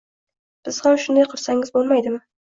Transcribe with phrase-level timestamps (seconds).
[0.69, 2.19] Siz ham shunday qilsangiz bo`lmaydimi